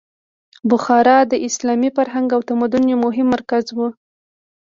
بخارا 0.69 1.17
د 1.31 1.33
اسلامي 1.47 1.89
فرهنګ 1.97 2.27
او 2.35 2.41
تمدن 2.49 2.83
یو 2.91 2.99
مهم 3.05 3.27
مرکز 3.35 3.65
و. 3.77 3.79